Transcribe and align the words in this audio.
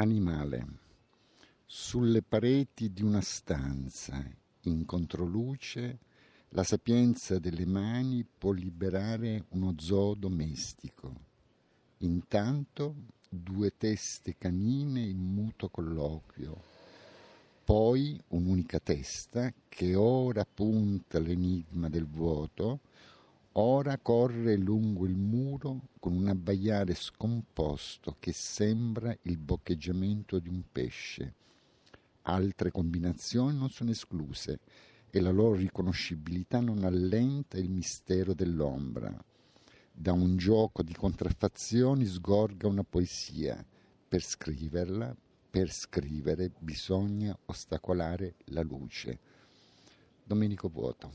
Animale. 0.00 0.66
Sulle 1.66 2.22
pareti 2.22 2.92
di 2.92 3.02
una 3.02 3.20
stanza, 3.20 4.24
in 4.62 4.84
controluce, 4.84 5.98
la 6.50 6.62
sapienza 6.62 7.40
delle 7.40 7.66
mani 7.66 8.24
può 8.24 8.52
liberare 8.52 9.46
uno 9.48 9.74
zoo 9.76 10.14
domestico. 10.14 11.12
Intanto 11.98 12.94
due 13.28 13.76
teste 13.76 14.36
canine 14.38 15.00
in 15.00 15.18
muto 15.18 15.68
colloquio, 15.68 16.62
poi 17.64 18.22
un'unica 18.28 18.78
testa 18.78 19.52
che 19.68 19.96
ora 19.96 20.46
punta 20.46 21.18
l'enigma 21.18 21.88
del 21.88 22.06
vuoto, 22.06 22.78
ora 23.54 23.98
corre 23.98 24.56
lungo 24.56 25.06
il 25.06 25.16
muro 25.16 25.87
abbaiare 26.48 26.94
scomposto 26.94 28.16
che 28.18 28.32
sembra 28.32 29.14
il 29.22 29.36
boccheggiamento 29.36 30.38
di 30.38 30.48
un 30.48 30.62
pesce. 30.72 31.34
Altre 32.22 32.70
combinazioni 32.70 33.56
non 33.56 33.68
sono 33.68 33.90
escluse 33.90 34.60
e 35.10 35.20
la 35.20 35.30
loro 35.30 35.56
riconoscibilità 35.56 36.60
non 36.60 36.84
allenta 36.84 37.58
il 37.58 37.68
mistero 37.68 38.32
dell'ombra. 38.32 39.14
Da 39.92 40.12
un 40.12 40.38
gioco 40.38 40.82
di 40.82 40.94
contraffazioni 40.94 42.06
sgorga 42.06 42.66
una 42.66 42.84
poesia. 42.84 43.62
Per 44.08 44.22
scriverla, 44.22 45.14
per 45.50 45.70
scrivere 45.70 46.50
bisogna 46.58 47.38
ostacolare 47.44 48.36
la 48.46 48.62
luce. 48.62 49.18
Domenico 50.24 50.68
Vuoto. 50.68 51.06